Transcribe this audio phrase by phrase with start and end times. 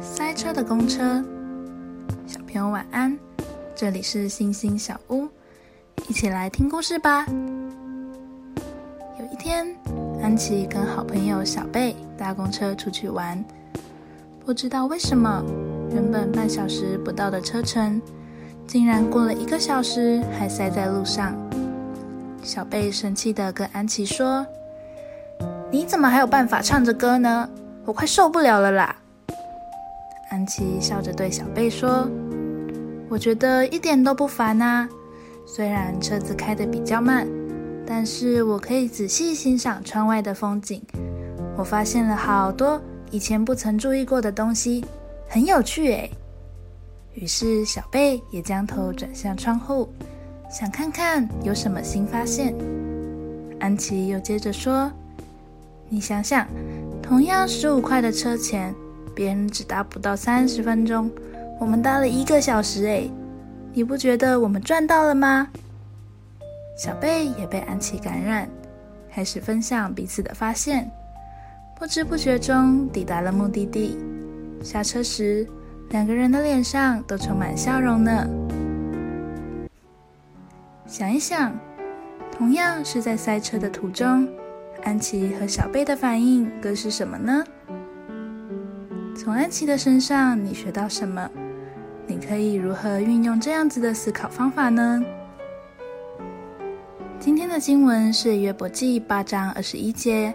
[0.00, 1.22] 塞车的公车，
[2.26, 3.16] 小朋友晚安。
[3.76, 5.28] 这里是星星小屋，
[6.08, 7.24] 一起来听故事吧。
[9.18, 9.66] 有一天，
[10.20, 13.42] 安琪跟好朋友小贝搭公车出去玩，
[14.44, 15.42] 不知道为什么，
[15.92, 18.02] 原本半小时不到的车程，
[18.66, 21.34] 竟然过了一个小时还塞在路上。
[22.42, 24.44] 小贝生气的跟安琪说
[25.70, 27.48] ：“你怎么还有办法唱着歌呢？
[27.84, 28.96] 我快受不了了啦！”
[30.30, 32.08] 安琪笑着对小贝说
[33.08, 34.88] ：“我觉得一点都不烦啊，
[35.46, 37.28] 虽然车子开得比较慢，
[37.86, 40.82] 但是我可以仔细欣赏窗外的风景。
[41.56, 44.84] 我发现了好多以前不曾注意过的东西，
[45.28, 46.10] 很有趣诶。”
[47.14, 49.88] 于是小贝也将头转向窗户，
[50.50, 52.52] 想看看有什么新发现。
[53.60, 54.90] 安琪又接着说
[55.88, 56.46] ：“你想想，
[57.00, 58.74] 同样十五块的车钱。”
[59.14, 61.10] 别人只搭不到三十分钟，
[61.60, 63.08] 我们搭了一个小时哎，
[63.72, 65.48] 你不觉得我们赚到了吗？
[66.76, 68.48] 小贝也被安琪感染，
[69.12, 70.90] 开始分享彼此的发现，
[71.78, 73.96] 不知不觉中抵达了目的地。
[74.62, 75.46] 下车时，
[75.90, 78.26] 两个人的脸上都充满笑容呢。
[80.86, 81.56] 想一想，
[82.32, 84.28] 同样是在塞车的途中，
[84.82, 87.44] 安琪和小贝的反应各是什么呢？
[89.24, 91.26] 从安琪的身上，你学到什么？
[92.06, 95.02] 你可以如何运用这样子的思考方法呢？
[97.18, 100.34] 今天的经文是约伯记八章二十一节，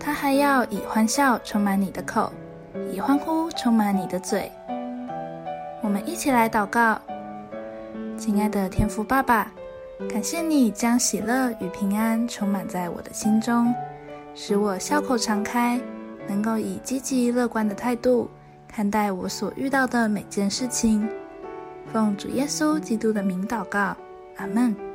[0.00, 2.32] 他还要以欢笑充满你的口，
[2.90, 4.50] 以欢呼充满你的嘴。
[5.82, 6.98] 我们一起来祷告，
[8.16, 9.52] 亲爱的天父爸爸，
[10.08, 13.74] 感谢你将喜乐与平安充满在我的心中，
[14.34, 15.78] 使我笑口常开。
[16.28, 18.28] 能够以积极乐观的态度
[18.68, 21.08] 看待我所遇到的每件事情，
[21.92, 23.96] 奉主耶稣基督的名祷告，
[24.36, 24.93] 阿门。